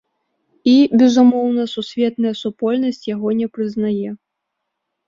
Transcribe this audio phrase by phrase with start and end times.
[0.69, 4.09] І, безумоўна, сусветная супольнасць яго не прызнае.